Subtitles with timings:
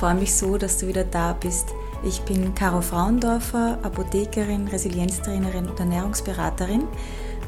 [0.00, 1.74] ich freue mich so, dass du wieder da bist.
[2.02, 6.84] Ich bin Caro Frauendorfer, Apothekerin, Resilienztrainerin und Ernährungsberaterin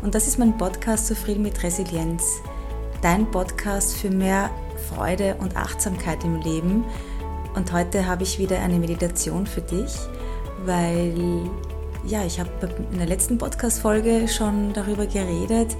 [0.02, 2.42] und das ist mein Podcast Zufrieden mit Resilienz.
[3.00, 4.50] Dein Podcast für mehr
[4.90, 6.84] Freude und Achtsamkeit im Leben.
[7.54, 9.94] Und heute habe ich wieder eine Meditation für dich,
[10.66, 11.48] weil
[12.04, 12.50] ja, ich habe
[12.92, 15.74] in der letzten Podcast-Folge schon darüber geredet,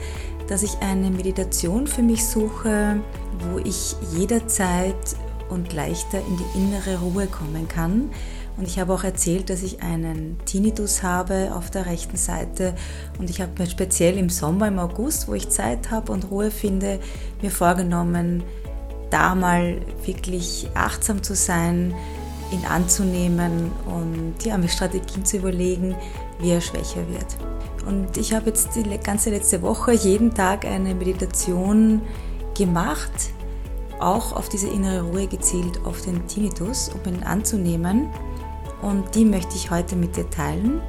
[0.49, 2.99] dass ich eine Meditation für mich suche,
[3.41, 4.97] wo ich jederzeit
[5.52, 8.10] und leichter in die innere Ruhe kommen kann.
[8.56, 12.74] Und ich habe auch erzählt, dass ich einen Tinnitus habe auf der rechten Seite.
[13.19, 16.51] Und ich habe mir speziell im Sommer, im August, wo ich Zeit habe und Ruhe
[16.51, 17.01] finde,
[17.41, 18.43] mir vorgenommen,
[19.10, 21.95] da mal wirklich achtsam zu sein,
[22.52, 25.95] ihn anzunehmen und ja, mir Strategien zu überlegen,
[26.40, 27.27] wie er schwächer wird.
[27.87, 32.02] Und ich habe jetzt die ganze letzte Woche jeden Tag eine Meditation
[32.57, 33.10] gemacht,
[34.03, 38.09] auch auf diese innere Ruhe gezielt, auf den Tinnitus, um ihn anzunehmen.
[38.83, 40.81] Und die möchte ich heute mit dir teilen.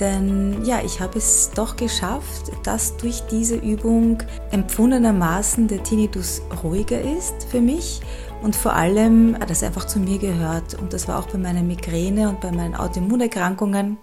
[0.00, 7.00] Denn ja, ich habe es doch geschafft, dass durch diese Übung empfundenermaßen der Tinnitus ruhiger
[7.02, 8.00] ist für mich
[8.42, 10.74] und vor allem, dass er einfach zu mir gehört.
[10.74, 13.98] Und das war auch bei meiner Migräne und bei meinen Autoimmunerkrankungen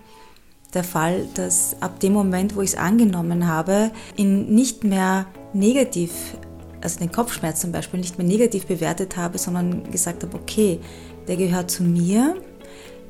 [0.73, 6.11] der Fall, dass ab dem Moment, wo ich es angenommen habe, ihn nicht mehr negativ
[6.81, 10.79] also den Kopfschmerz zum Beispiel nicht mehr negativ bewertet habe, sondern gesagt habe, okay,
[11.27, 12.35] der gehört zu mir.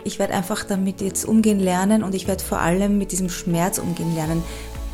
[0.03, 3.77] Ich werde einfach damit jetzt umgehen lernen und ich werde vor allem mit diesem Schmerz
[3.77, 4.43] umgehen lernen.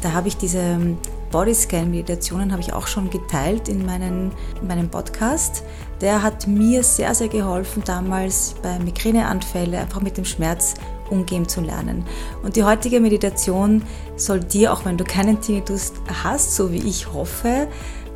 [0.02, 0.97] Da habe ich diese ähm,
[1.33, 5.63] Bodyscan-Meditationen habe ich auch schon geteilt in, meinen, in meinem Podcast.
[5.99, 10.75] Der hat mir sehr, sehr geholfen, damals bei Migräneanfällen einfach mit dem Schmerz
[11.09, 12.05] umgehen zu lernen.
[12.43, 13.81] Und die heutige Meditation
[14.15, 15.93] soll dir, auch wenn du keinen Tinnitus
[16.23, 17.67] hast, so wie ich hoffe,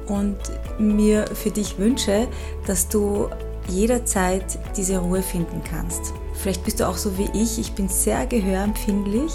[0.08, 0.38] und
[0.80, 2.28] mir für dich wünsche,
[2.66, 3.30] dass du
[3.68, 6.14] jederzeit diese Ruhe finden kannst.
[6.34, 9.34] Vielleicht bist du auch so wie ich, ich bin sehr gehörempfindlich.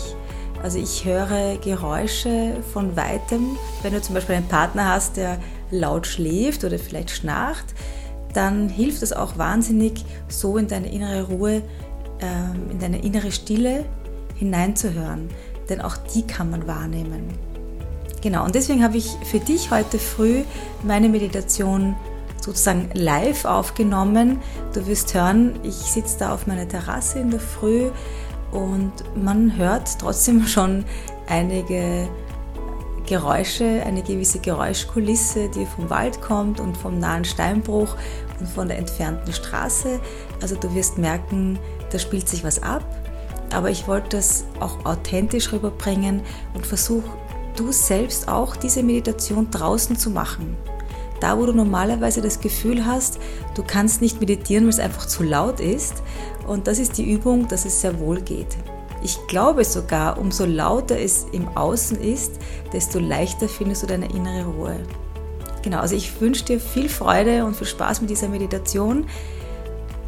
[0.62, 3.56] Also ich höre Geräusche von weitem.
[3.83, 5.38] Wenn du zum Beispiel einen Partner hast, der
[5.71, 7.75] laut schläft oder vielleicht schnarcht,
[8.33, 11.62] dann hilft es auch wahnsinnig, so in deine innere Ruhe,
[12.21, 13.84] ähm, in deine innere Stille
[14.37, 15.28] hineinzuhören.
[15.69, 17.51] Denn auch die kann man wahrnehmen.
[18.22, 20.44] Genau, und deswegen habe ich für dich heute früh
[20.84, 21.97] meine Meditation
[22.41, 24.41] sozusagen live aufgenommen.
[24.72, 27.91] Du wirst hören, ich sitze da auf meiner Terrasse in der Früh
[28.53, 30.84] und man hört trotzdem schon
[31.27, 32.09] einige
[33.06, 37.97] Geräusche, eine gewisse Geräuschkulisse, die vom Wald kommt und vom nahen Steinbruch
[38.39, 39.99] und von der entfernten Straße.
[40.41, 41.59] Also du wirst merken,
[41.91, 42.84] da spielt sich was ab.
[43.53, 46.22] Aber ich wollte das auch authentisch rüberbringen
[46.54, 47.10] und versuche
[47.56, 50.56] du selbst auch diese Meditation draußen zu machen.
[51.20, 53.20] Da, wo du normalerweise das Gefühl hast,
[53.54, 56.02] du kannst nicht meditieren, weil es einfach zu laut ist.
[56.48, 58.56] Und das ist die Übung, dass es sehr wohl geht.
[59.04, 62.32] Ich glaube sogar, umso lauter es im Außen ist,
[62.72, 64.76] desto leichter findest du deine innere Ruhe.
[65.62, 69.06] Genau, also ich wünsche dir viel Freude und viel Spaß mit dieser Meditation.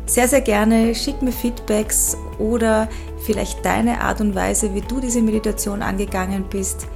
[0.07, 2.89] Sehr, sehr gerne schick mir Feedbacks oder
[3.25, 6.87] vielleicht deine Art und Weise, wie du diese Meditation angegangen bist.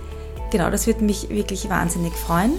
[0.50, 2.52] Genau, das würde mich wirklich wahnsinnig freuen.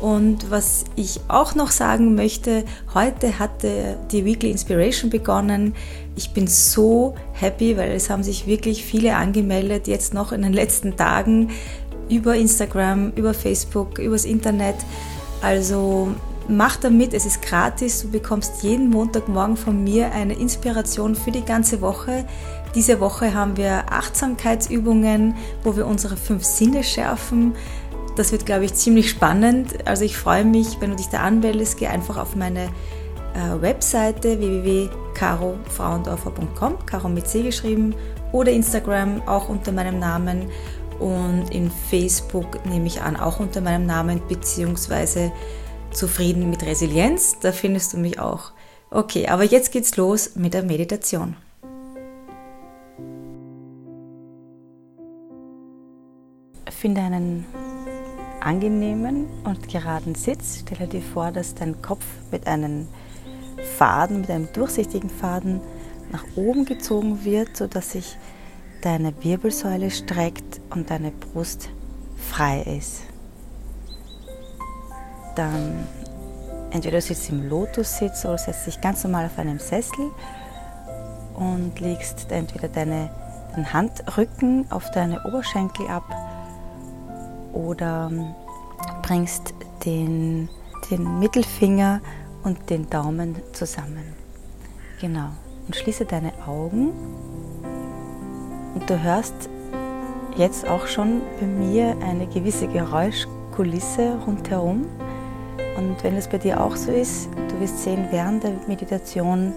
[0.00, 5.74] Und was ich auch noch sagen möchte, heute hatte die Weekly Inspiration begonnen.
[6.14, 10.52] Ich bin so happy, weil es haben sich wirklich viele angemeldet, jetzt noch in den
[10.52, 11.50] letzten Tagen
[12.08, 14.76] über Instagram, über Facebook, übers Internet.
[15.42, 16.14] Also
[16.48, 18.02] mach damit, es ist gratis.
[18.02, 22.24] Du bekommst jeden Montagmorgen von mir eine Inspiration für die ganze Woche.
[22.74, 25.34] Diese Woche haben wir Achtsamkeitsübungen,
[25.64, 27.54] wo wir unsere fünf Sinne schärfen.
[28.16, 29.86] Das wird, glaube ich, ziemlich spannend.
[29.86, 31.78] Also ich freue mich, wenn du dich da anmeldest.
[31.78, 32.70] Geh einfach auf meine
[33.34, 37.94] äh, Webseite www.carofrauendorfer.com, Caro mit C geschrieben,
[38.32, 40.48] oder Instagram auch unter meinem Namen
[40.98, 45.32] und in Facebook nehme ich an auch unter meinem Namen beziehungsweise
[45.92, 47.38] zufrieden mit Resilienz.
[47.40, 48.52] Da findest du mich auch.
[48.90, 51.36] Okay, aber jetzt geht's los mit der Meditation.
[56.78, 57.44] Finde einen
[58.38, 60.60] angenehmen und geraden Sitz.
[60.60, 62.86] Stelle dir vor, dass dein Kopf mit einem
[63.76, 65.60] Faden, mit einem durchsichtigen Faden
[66.12, 68.16] nach oben gezogen wird, sodass sich
[68.82, 71.68] deine Wirbelsäule streckt und deine Brust
[72.16, 73.02] frei ist.
[75.34, 75.84] Dann
[76.70, 80.12] entweder du sitzt im Lotussitz oder setzt dich ganz normal auf einem Sessel
[81.34, 83.10] und legst entweder deine,
[83.56, 86.27] den Handrücken auf deine Oberschenkel ab
[87.58, 88.10] oder
[89.02, 89.52] bringst
[89.84, 90.48] den,
[90.90, 92.00] den Mittelfinger
[92.44, 94.14] und den Daumen zusammen.
[95.00, 95.28] Genau.
[95.66, 96.92] Und schließe deine Augen.
[98.74, 99.34] Und du hörst
[100.36, 104.86] jetzt auch schon bei mir eine gewisse Geräuschkulisse rundherum.
[105.76, 109.52] Und wenn es bei dir auch so ist, du wirst sehen, während der Meditation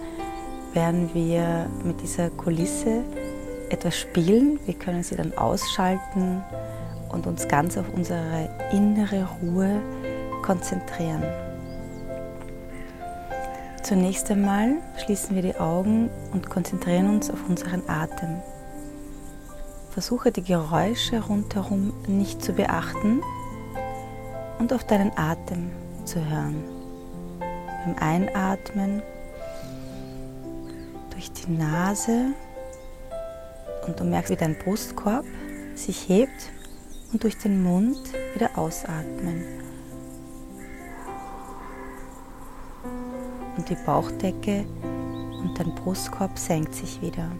[0.73, 3.03] werden wir mit dieser Kulisse
[3.69, 4.59] etwas spielen.
[4.65, 6.43] Wir können sie dann ausschalten
[7.11, 9.81] und uns ganz auf unsere innere Ruhe
[10.41, 11.23] konzentrieren.
[13.83, 18.41] Zunächst einmal schließen wir die Augen und konzentrieren uns auf unseren Atem.
[19.89, 23.21] Versuche die Geräusche rundherum nicht zu beachten
[24.59, 25.71] und auf deinen Atem
[26.05, 26.63] zu hören.
[27.39, 29.01] Beim Einatmen
[31.09, 32.27] durch die Nase
[33.87, 35.25] und du merkst, wie dein Brustkorb
[35.75, 36.51] sich hebt
[37.11, 37.99] und durch den Mund
[38.33, 39.43] wieder ausatmen.
[43.57, 47.31] Und die Bauchdecke und dein Brustkorb senkt sich wieder.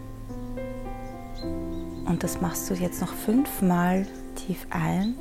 [2.04, 5.16] Und das machst du jetzt noch fünfmal tief ein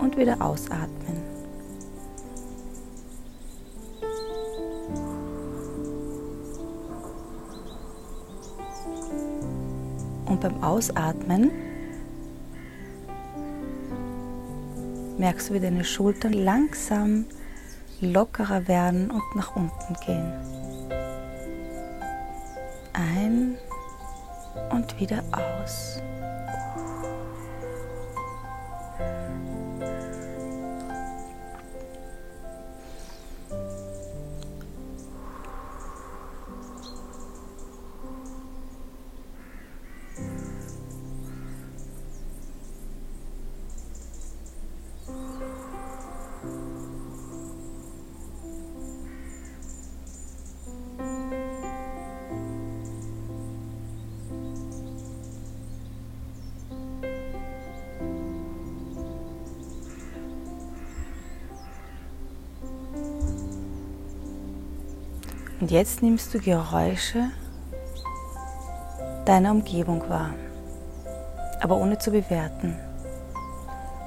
[0.00, 1.22] und wieder ausatmen.
[10.26, 11.52] Und beim Ausatmen
[15.24, 17.24] merkst du, wie deine Schultern langsam
[18.02, 20.30] lockerer werden und nach unten gehen.
[22.92, 23.56] Ein
[24.70, 26.02] und wieder aus.
[65.64, 67.30] Und jetzt nimmst du Geräusche
[69.24, 70.34] deiner Umgebung wahr,
[71.62, 72.76] aber ohne zu bewerten.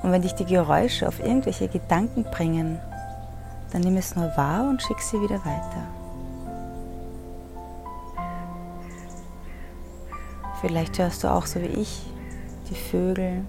[0.04, 2.78] Und wenn dich die Geräusche auf irgendwelche Gedanken bringen,
[3.72, 5.82] dann nimm es nur wahr und schick sie wieder weiter.
[10.62, 12.06] Vielleicht hörst du auch so wie ich
[12.70, 13.44] die Vögel,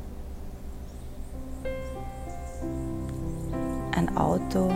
[3.95, 4.73] ein Auto,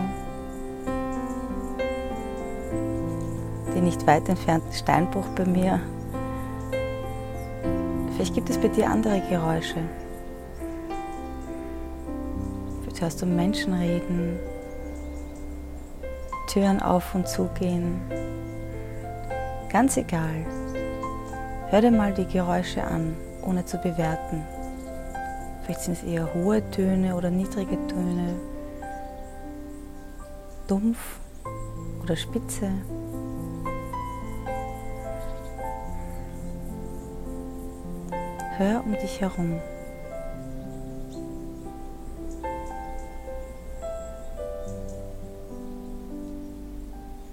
[3.73, 5.79] den nicht weit entfernten Steinbruch bei mir.
[8.15, 9.79] Vielleicht gibt es bei dir andere Geräusche.
[12.81, 14.39] Vielleicht hörst du Menschen reden,
[16.47, 17.99] Türen auf und zugehen.
[19.69, 20.45] Ganz egal.
[21.69, 24.43] Hör dir mal die Geräusche an, ohne zu bewerten.
[25.63, 28.35] Vielleicht sind es eher hohe Töne oder niedrige Töne,
[30.67, 30.99] dumpf
[32.03, 32.69] oder spitze.
[38.57, 39.59] Hör um dich herum.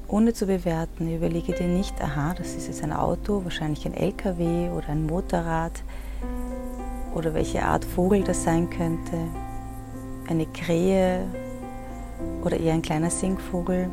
[0.08, 4.70] Ohne zu bewerten, überlege dir nicht, aha, das ist jetzt ein Auto, wahrscheinlich ein LKW
[4.70, 5.82] oder ein Motorrad
[7.14, 9.18] oder welche Art Vogel das sein könnte,
[10.26, 11.26] eine Krähe
[12.42, 13.90] oder eher ein kleiner Singvogel.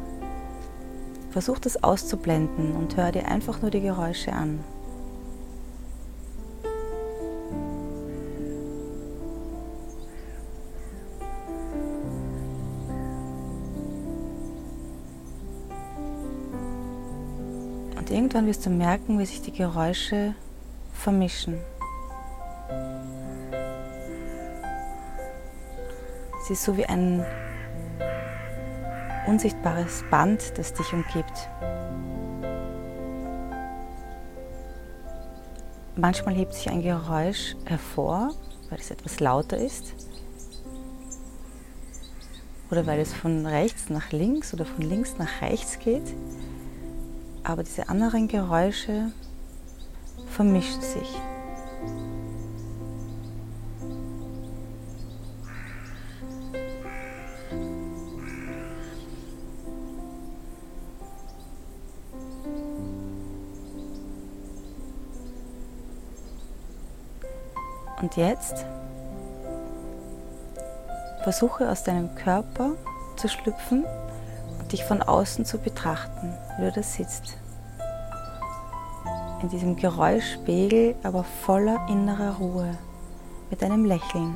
[1.31, 4.63] Versuch das auszublenden und hör dir einfach nur die Geräusche an.
[18.07, 20.33] Und irgendwann wirst du merken, wie sich die Geräusche
[20.93, 21.59] vermischen.
[26.45, 27.25] Sie ist so wie ein
[29.27, 31.49] unsichtbares Band, das dich umgibt.
[35.97, 38.33] Manchmal hebt sich ein Geräusch hervor,
[38.69, 39.93] weil es etwas lauter ist.
[42.71, 46.13] Oder weil es von rechts nach links oder von links nach rechts geht
[47.47, 49.09] aber diese anderen Geräusche
[50.29, 51.15] vermischen sich.
[68.01, 68.65] Und jetzt
[71.23, 72.73] versuche aus deinem Körper
[73.15, 73.85] zu schlüpfen
[74.71, 77.37] dich von außen zu betrachten, wie du da sitzt.
[79.41, 82.75] in diesem Geräuschpegel, aber voller innerer Ruhe,
[83.51, 84.35] mit einem Lächeln.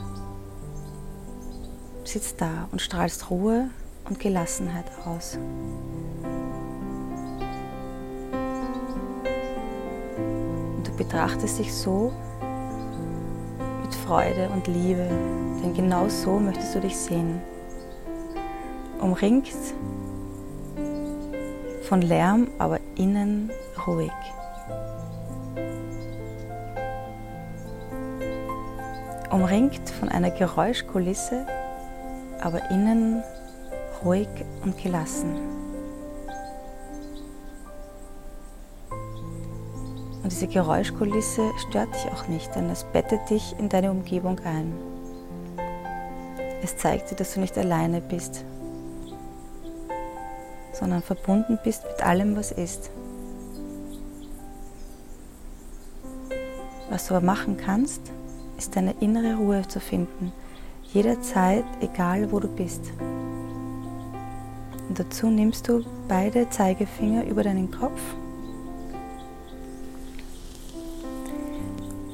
[2.04, 3.70] Sitzt da und strahlst Ruhe
[4.08, 5.40] und Gelassenheit aus.
[10.78, 12.14] Und du betrachtest dich so
[13.84, 15.08] mit Freude und Liebe,
[15.64, 17.42] denn genau so möchtest du dich sehen.
[19.00, 19.50] Umringt
[21.92, 23.52] von Lärm, aber innen
[23.86, 24.14] ruhig.
[29.30, 31.46] Umringt von einer Geräuschkulisse,
[32.40, 33.22] aber innen
[34.06, 34.30] ruhig
[34.64, 35.36] und gelassen.
[40.24, 44.74] Und diese Geräuschkulisse stört dich auch nicht, denn es bettet dich in deine Umgebung ein.
[46.64, 48.46] Es zeigt dir, dass du nicht alleine bist,
[50.74, 52.92] sondern verbunden bist mit allem, was ist.
[56.90, 58.02] Was du aber machen kannst,
[58.58, 60.32] ist deine innere Ruhe zu finden,
[60.94, 62.82] jederzeit, egal wo du bist.
[64.90, 68.02] Und dazu nimmst du beide Zeigefinger über deinen Kopf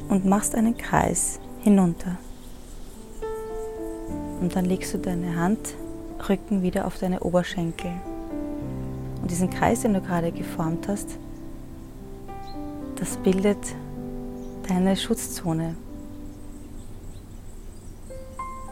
[0.10, 2.18] und machst einen Kreis hinunter.
[4.40, 7.92] Und dann legst du deine Handrücken wieder auf deine Oberschenkel.
[9.27, 11.17] Und diesen Kreis, den du gerade geformt hast,
[12.96, 13.57] das bildet
[14.69, 15.75] deine Schutzzone.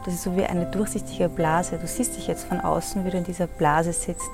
[0.06, 1.76] Das ist so wie eine durchsichtige Blase.
[1.76, 4.30] Du siehst dich jetzt von außen, wie du in dieser Blase sitzt.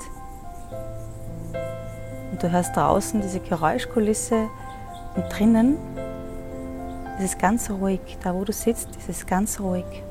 [2.31, 4.47] Und du hörst draußen diese Geräuschkulisse
[5.17, 5.75] und drinnen
[7.19, 7.99] ist es ganz ruhig.
[8.23, 10.03] Da, wo du sitzt, ist es ganz ruhig.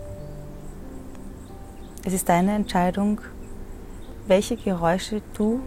[2.05, 3.23] Es ist deine Entscheidung,
[4.27, 5.61] welche Geräusche du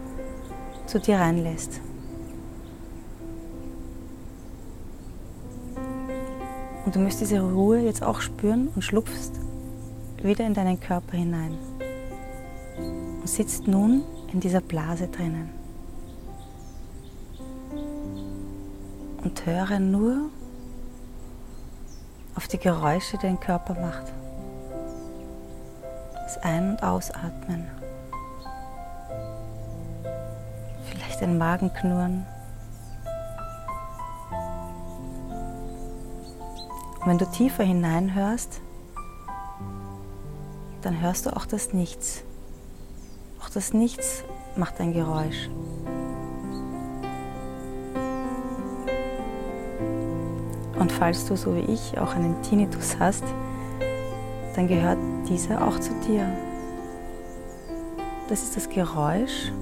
[0.86, 1.80] zu dir reinlässt.
[6.84, 9.32] Und du müsst diese Ruhe jetzt auch spüren und schlupfst
[10.22, 11.56] wieder in deinen Körper hinein
[13.20, 15.50] und sitzt nun in dieser Blase drinnen.
[19.22, 20.30] Und höre nur
[22.36, 24.12] auf die Geräusche, die dein Körper macht.
[26.14, 27.66] Das Ein- und Ausatmen.
[31.16, 32.26] Vielleicht ein Magenknurren
[37.00, 38.60] Und wenn du tiefer hineinhörst,
[40.82, 42.22] dann hörst du auch das Nichts.
[43.40, 44.24] Auch das Nichts
[44.56, 45.48] macht ein Geräusch.
[50.78, 53.24] Und falls du, so wie ich, auch einen Tinnitus hast,
[54.54, 56.30] dann gehört dieser auch zu dir.
[58.28, 59.52] Das ist das Geräusch,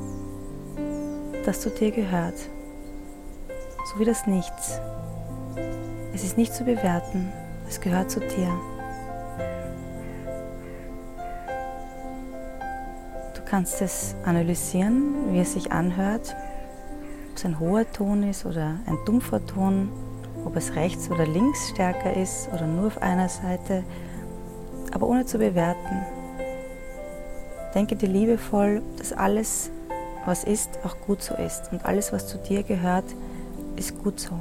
[1.45, 2.35] das zu dir gehört.
[3.87, 4.81] So wie das Nichts.
[6.15, 7.33] Es ist nicht zu bewerten,
[7.69, 8.49] es gehört zu dir.
[13.35, 16.35] Du kannst es analysieren, wie es sich anhört,
[17.31, 19.91] ob es ein hoher Ton ist oder ein dumpfer Ton,
[20.45, 23.85] ob es rechts oder links stärker ist oder nur auf einer Seite,
[24.93, 26.07] aber ohne zu bewerten.
[27.75, 29.71] Denke dir liebevoll, dass alles,
[30.27, 33.05] was ist, auch gut so ist und alles, was zu dir gehört,
[33.77, 34.39] ist gut so.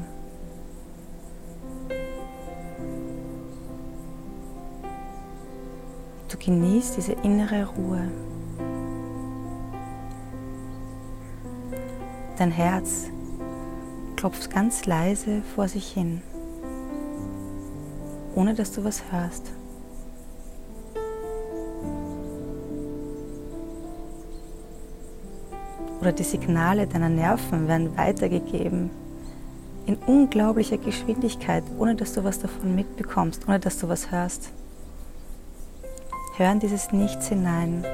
[6.43, 8.11] genieß diese innere Ruhe.
[12.37, 13.05] Dein Herz
[14.15, 16.21] klopft ganz leise vor sich hin,
[18.35, 19.51] ohne dass du was hörst.
[26.03, 28.89] Oder die Signale deiner Nerven werden weitergegeben
[29.86, 34.50] in unglaublicher Geschwindigkeit, ohne dass du was davon mitbekommst, ohne dass du was hörst.
[36.36, 37.86] Hör in dieses Nichts hinein,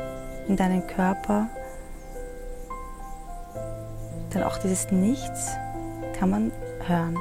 [0.48, 1.50] in deinen Körper.
[4.34, 5.52] Denn auch dieses Nichts
[6.18, 6.52] kann man
[6.88, 7.16] hören.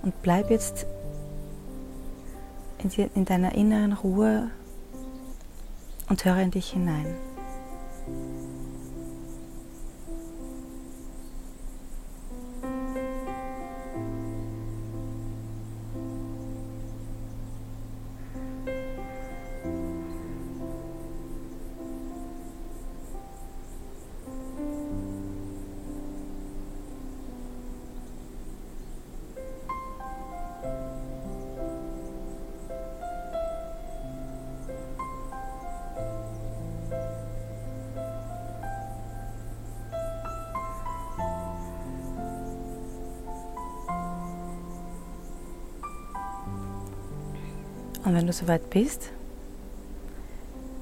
[0.00, 0.86] Und bleib jetzt
[2.78, 4.50] in, deiner inneren Ruhe
[6.10, 7.06] und höre in dich hinein.
[48.10, 49.12] Und wenn du soweit bist,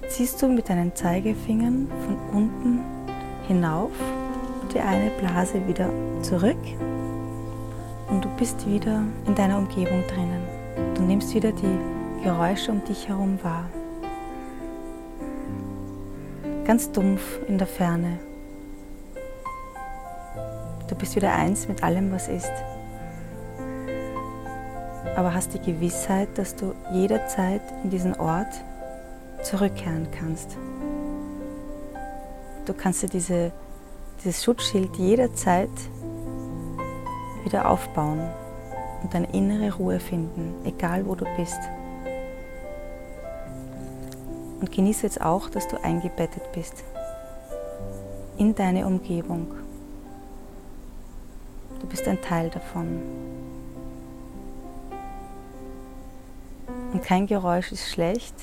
[0.09, 2.81] ziehst du mit deinen Zeigefingern von unten
[3.47, 3.91] hinauf
[4.73, 5.91] die eine Blase wieder
[6.23, 6.57] zurück
[8.09, 10.43] und du bist wieder in deiner Umgebung drinnen.
[10.95, 13.69] Du nimmst wieder die Geräusche um dich herum wahr.
[16.65, 18.21] Ganz dumpf in der Ferne.
[20.89, 22.53] Du bist wieder eins mit allem, was ist.
[25.19, 28.53] Aber hast die Gewissheit, dass du jederzeit in diesen Ort
[29.43, 30.57] zurückkehren kannst.
[32.67, 33.51] Du kannst dir diese,
[34.21, 35.73] dieses Schutzschild jederzeit
[37.43, 38.21] wieder aufbauen
[39.03, 41.59] und deine innere Ruhe finden, egal wo du bist.
[44.61, 46.85] Und genieße jetzt auch, dass du eingebettet bist
[48.37, 49.49] in deine Umgebung.
[51.81, 53.38] Du bist ein Teil davon.
[56.99, 58.35] Und kein Geräusch ist schlecht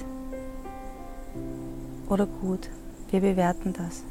[2.07, 2.69] oder gut.
[3.11, 4.01] Wir bewerten das.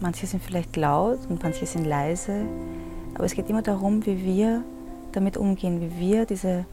[0.00, 2.44] Manche sind vielleicht laut und manche sind leise,
[3.14, 4.62] aber es geht immer darum, wie wir
[5.12, 6.66] damit umgehen, wie wir diese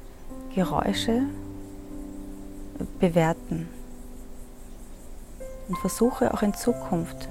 [0.53, 1.21] Geräusche
[2.99, 3.69] bewerten.
[5.69, 7.29] Und versuche auch in Zukunft,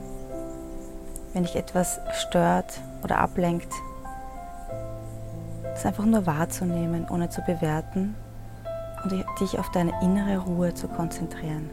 [1.34, 3.70] wenn dich etwas stört oder ablenkt,
[5.80, 8.14] es einfach nur wahrzunehmen, ohne zu bewerten
[9.02, 11.70] und dich auf deine innere Ruhe zu konzentrieren.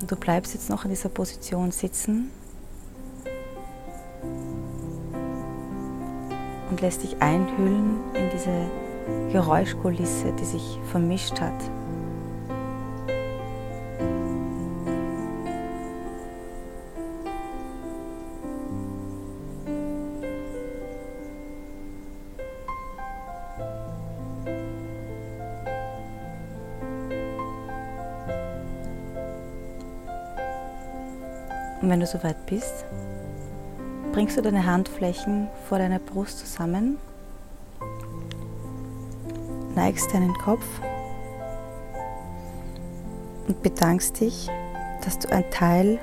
[0.00, 2.30] Und du bleibst jetzt noch in dieser Position sitzen
[6.70, 11.77] und lässt dich einhüllen in diese Geräuschkulisse, die sich vermischt hat.
[31.80, 32.84] Und wenn du soweit bist,
[34.12, 36.98] bringst du deine Handflächen vor deiner Brust zusammen,
[39.74, 40.64] neigst deinen Kopf
[43.46, 44.50] und bedankst dich,
[45.04, 46.00] dass du ein Teil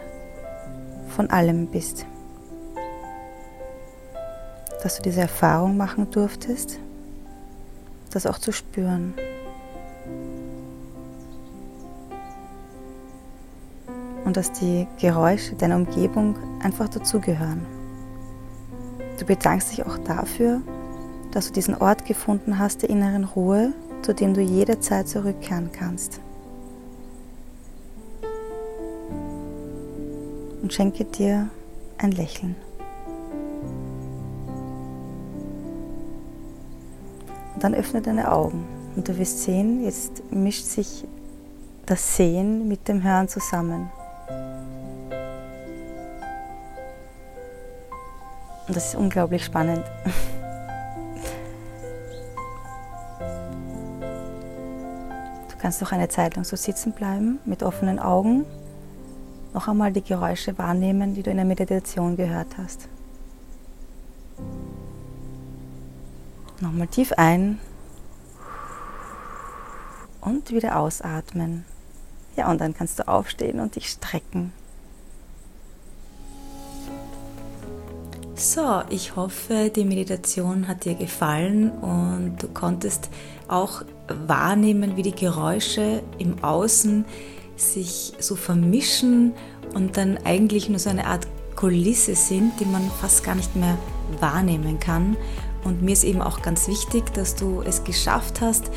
[1.09, 2.05] von allem bist.
[4.81, 6.79] Dass du diese Erfahrung machen durftest,
[8.11, 9.13] das auch zu spüren.
[14.35, 17.65] Dass die Geräusche deiner Umgebung einfach dazugehören.
[19.17, 20.61] Du bedankst dich auch dafür,
[21.31, 26.19] dass du diesen Ort gefunden hast der inneren Ruhe, zu dem du jederzeit zurückkehren kannst.
[30.61, 31.49] Und schenke dir
[31.97, 32.55] ein Lächeln.
[37.53, 41.05] Und dann öffne deine Augen und du wirst sehen, jetzt mischt sich
[41.85, 43.89] das Sehen mit dem Hören zusammen.
[48.75, 49.85] Und das ist unglaublich spannend.
[55.49, 58.43] Du kannst noch eine Zeit lang so sitzen bleiben mit offenen Augen,
[59.53, 62.89] noch einmal die Geräusche wahrnehmen, die du in der Meditation gehört hast.
[66.59, 67.59] Nochmal tief ein
[70.19, 71.63] und wieder ausatmen.
[72.35, 74.51] Ja, und dann kannst du aufstehen und dich strecken.
[78.37, 83.09] So, ich hoffe, die Meditation hat dir gefallen und du konntest
[83.47, 83.83] auch
[84.27, 87.05] wahrnehmen, wie die Geräusche im Außen
[87.55, 89.31] sich so vermischen
[89.73, 93.77] und dann eigentlich nur so eine Art Kulisse sind, die man fast gar nicht mehr
[94.19, 95.15] wahrnehmen kann.
[95.63, 98.69] Und mir ist eben auch ganz wichtig, dass du es geschafft hast,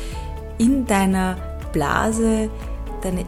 [0.57, 1.35] in deiner
[1.73, 2.49] Blase
[3.01, 3.25] deine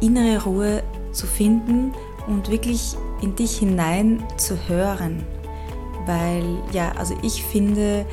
[0.00, 1.92] innere Ruhe zu finden
[2.28, 5.24] und wirklich in dich hinein zu hören
[6.06, 8.06] weil ja, also ich finde,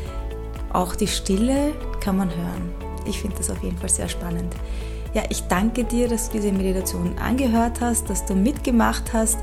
[0.71, 2.71] auch die Stille kann man hören.
[3.05, 4.53] Ich finde das auf jeden Fall sehr spannend.
[5.13, 9.37] Ja, ich danke dir, dass du diese Meditation angehört hast, dass du mitgemacht hast.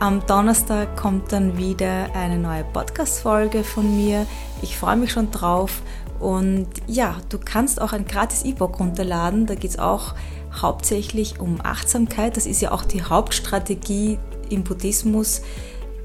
[0.00, 4.26] Am Donnerstag kommt dann wieder eine neue Podcast-Folge von mir.
[4.60, 5.82] Ich freue mich schon drauf.
[6.18, 9.46] Und ja, du kannst auch ein gratis E-Book runterladen.
[9.46, 10.14] Da geht es auch
[10.52, 12.36] hauptsächlich um Achtsamkeit.
[12.36, 14.18] Das ist ja auch die Hauptstrategie
[14.50, 15.42] im Buddhismus,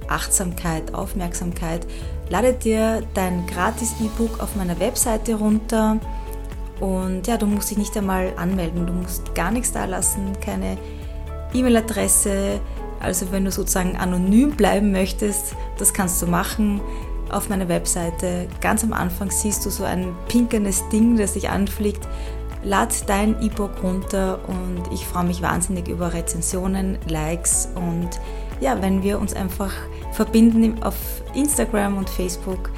[0.10, 1.86] Achtsamkeit, Aufmerksamkeit,
[2.30, 5.98] lade dir dein gratis E-Book auf meiner Webseite runter.
[6.80, 10.78] Und ja, du musst dich nicht einmal anmelden, du musst gar nichts da lassen, keine
[11.54, 12.60] E-Mail-Adresse,
[13.00, 16.82] Also wenn du sozusagen anonym bleiben möchtest, das kannst du machen
[17.30, 18.48] auf meiner Webseite.
[18.60, 22.08] Ganz am Anfang siehst du so ein pinkernes Ding, das dich anfliegt.
[22.64, 28.10] Lad dein E-Book runter und ich freue mich wahnsinnig über Rezensionen, Likes und
[28.60, 29.72] ja, wenn wir uns einfach
[30.12, 30.96] verbinden auf
[31.34, 32.72] Instagram und Facebook,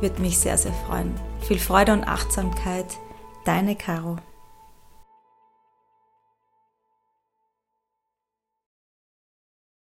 [0.00, 1.14] würde mich sehr, sehr freuen.
[1.40, 2.86] Viel Freude und Achtsamkeit,
[3.44, 4.16] deine Caro.